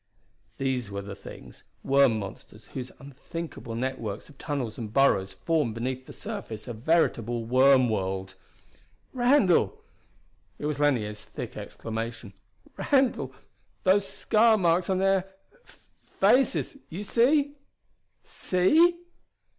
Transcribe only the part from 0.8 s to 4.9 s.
were the things, worm monsters whose unthinkable networks of tunnels